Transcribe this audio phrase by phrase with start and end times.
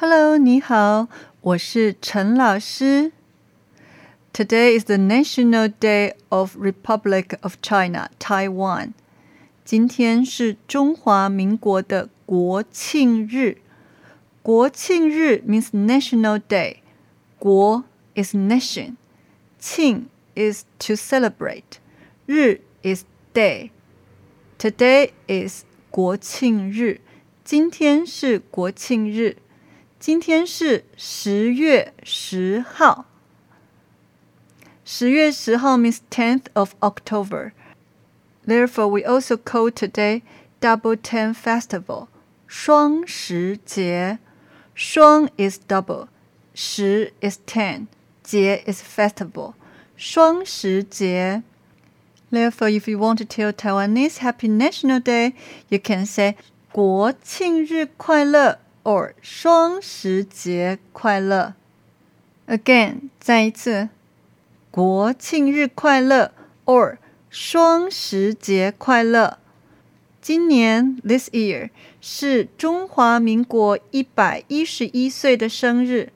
[0.00, 1.08] Hello，你好，
[1.40, 3.12] 我是陈老师。
[4.32, 8.92] Today is the National Day of Republic of China, Taiwan.
[9.64, 13.58] 今天是中华民国的国庆日。
[14.42, 16.76] 国庆日 means National Day.
[17.38, 18.96] 国 is nation.
[19.58, 20.04] 庆
[20.34, 21.80] is to celebrate.
[22.26, 23.70] 日 is day.
[24.58, 27.00] Today is 国庆日。
[27.42, 29.38] 今天是国庆日。
[30.00, 33.06] 今天是十月十号。
[34.84, 37.52] 十月十号 means tenth of October.
[38.46, 40.22] Therefore, we also call today
[40.60, 42.06] Double Ten Festival.
[42.46, 44.18] 双十节。
[44.74, 46.08] 双 is double.
[46.54, 47.88] 十 is ten.
[48.22, 49.54] 节 is festival.
[49.96, 51.42] 双十节。
[52.30, 55.34] Therefore, if you want to tell Taiwanese Happy National Day,
[55.68, 56.36] you can say
[56.70, 61.53] 国庆日快乐 Or 双十节快乐。
[62.47, 63.89] Again，再一次，
[64.69, 66.33] 国庆日快乐
[66.65, 66.97] or
[67.29, 69.37] 双十节快乐。
[70.21, 76.11] 今年 this year 是中华民国一百一十一岁的生日。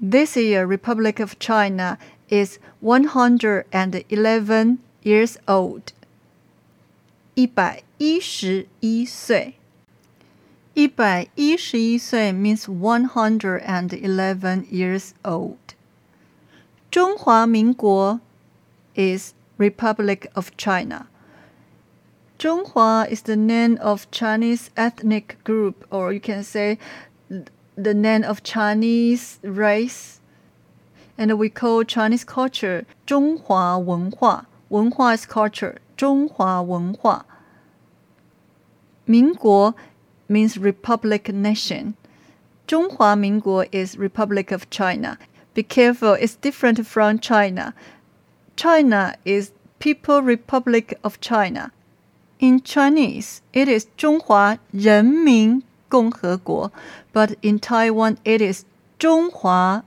[0.00, 5.92] This year, Republic of China is one hundred and eleven years old.
[7.34, 9.54] 一百一十一岁。
[10.73, 15.57] 一百一十一岁 means one hundred and eleven years old.
[16.91, 18.21] 中华民国
[18.95, 21.07] is Republic of China.
[22.37, 26.77] 中华 is the name of Chinese ethnic group, or you can say
[27.75, 30.17] the name of Chinese race.
[31.17, 34.47] And we call Chinese culture 中华文化。
[34.69, 35.77] 文化 is culture.
[35.95, 37.25] 中华文化。
[39.05, 39.73] 民国
[40.32, 41.94] means republic nation.
[42.66, 45.18] Zhonghua is Republic of China.
[45.52, 47.74] Be careful, it's different from China.
[48.56, 51.72] China is People Republic of China.
[52.38, 54.58] In Chinese, it is Zhonghua
[57.12, 58.64] but in Taiwan it is
[58.98, 59.82] Zhonghua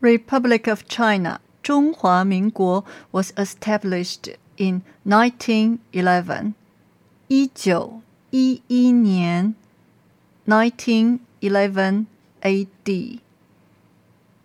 [0.00, 6.54] Republic of China, Zhonghua was established in 1911.
[7.29, 9.55] 一九一一年，
[10.45, 12.05] 1911
[12.41, 13.19] AD.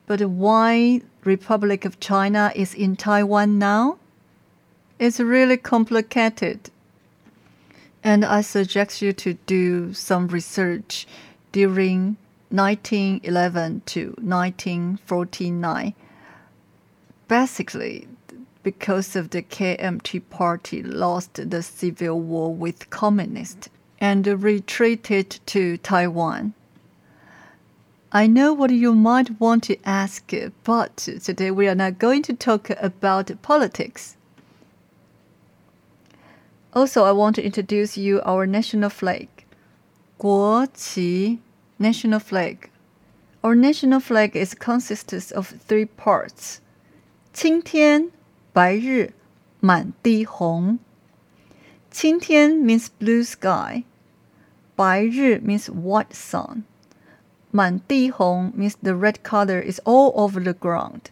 [0.06, 3.98] But why Republic of China is in Taiwan now?
[4.98, 6.70] It's really complicated.
[8.02, 11.06] And I suggest you to do some research
[11.52, 12.16] during
[12.50, 15.94] 1911 to 1949.
[17.28, 18.08] Basically,
[18.64, 23.68] because of the KMT party lost the civil war with communists
[24.00, 26.54] and retreated to Taiwan.
[28.12, 30.32] I know what you might want to ask,
[30.64, 34.16] but today we are not going to talk about politics.
[36.72, 39.28] Also, I want to introduce you our national flag,
[40.18, 41.38] 国旗
[41.78, 42.68] national flag.
[43.42, 46.60] Our national flag is consists of three parts.
[47.32, 48.10] 青天
[48.54, 49.12] 白日
[49.60, 50.78] 满地红。
[51.90, 53.84] 青天 means blue sky，
[54.76, 56.62] 白日 means white sun，
[57.50, 61.10] 满地红 means the red color is all over the ground。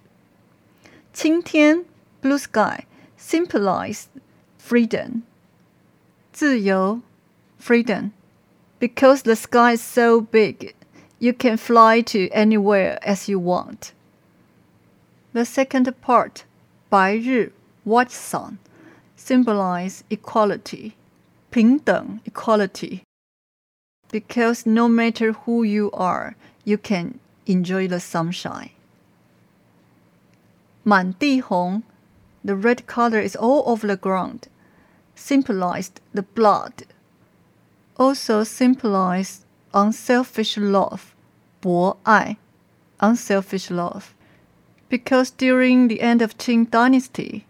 [1.12, 1.84] 青天
[2.22, 2.84] blue sky
[3.18, 4.04] symbolize
[4.60, 5.22] freedom，
[6.32, 7.00] 自由
[7.60, 10.74] freedom。Because the sky is so big,
[11.18, 13.92] you can fly to anywhere as you want.
[15.32, 16.44] The second part
[16.92, 17.52] 白日
[17.84, 18.58] white sun
[19.16, 20.92] symbolize equality,
[21.50, 23.02] 平等 equality.
[24.10, 26.34] Because no matter who you are,
[26.64, 28.70] you can enjoy the sunshine.
[30.82, 31.82] 满地红
[32.44, 34.48] the red color is all over the ground,
[35.14, 36.86] symbolized the blood.
[37.98, 39.40] Also symbolize
[39.72, 41.14] unselfish love,
[41.60, 42.38] 博爱
[43.00, 44.14] unselfish love
[44.92, 47.44] because during the end of Qing dynasty,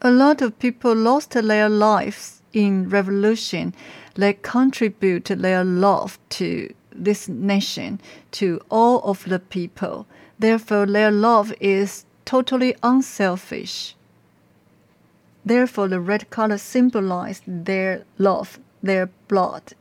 [0.00, 3.74] a lot of people lost their lives in revolution.
[4.14, 8.00] They contribute their love to this nation,
[8.32, 10.06] to all of the people.
[10.38, 13.94] Therefore, their love is totally unselfish.
[15.44, 19.74] Therefore, the red color symbolizes their love, their blood.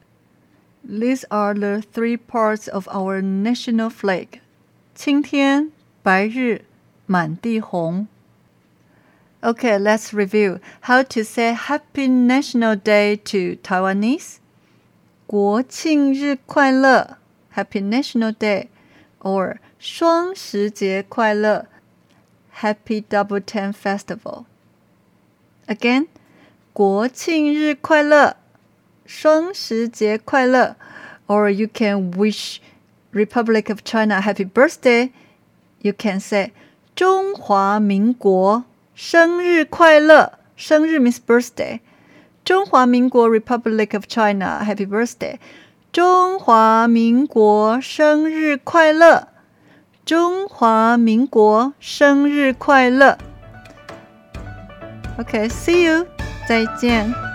[0.84, 4.40] These are the three parts of our national flag.
[4.96, 5.72] 青天
[6.04, 6.66] 白日
[7.06, 8.08] 满地红.
[9.42, 14.38] Okay, let's review how to say Happy National Day to Taiwanese.
[15.26, 17.18] 国庆日快乐，
[17.56, 18.68] Happy National Day,
[19.20, 21.68] or 双十节快乐，
[22.56, 24.46] Happy Double Ten Festival.
[25.68, 26.08] Again,
[26.74, 28.36] 国庆日快乐，
[29.06, 30.76] 双十节快乐，
[31.28, 32.58] or you can wish
[33.12, 35.12] Republic of China happy birthday.
[35.82, 36.52] You can say
[36.97, 38.65] 中华民国
[38.95, 41.81] 生日快乐，生日，Miss birthday。
[42.43, 45.37] 中华民国 Republic of China Happy Birthday，
[45.93, 49.29] 中华民国生日快乐，
[50.07, 53.19] 中华民国生日快乐。
[55.19, 56.07] OK，see you，
[56.49, 57.26] 再见。